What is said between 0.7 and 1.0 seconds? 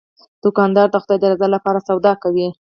د